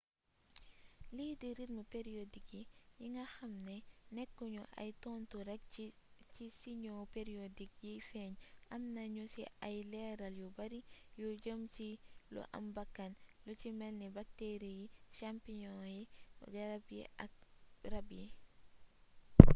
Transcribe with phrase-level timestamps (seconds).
[1.15, 2.61] lii di rythme periodik yi
[2.99, 3.77] yi nga xamni
[4.15, 5.61] nekku ñu ay tontu rek
[6.33, 8.31] ci siñoo periodik yiy feeñ
[8.75, 10.79] amna ñu ci ay leeral yu bari
[11.19, 11.89] yu jëm ci
[12.33, 13.11] lu am bakkan
[13.45, 14.85] lu ci melni bakteri yi
[15.17, 15.99] champignon yi
[16.53, 17.33] garab yi ak
[17.91, 18.25] rab yi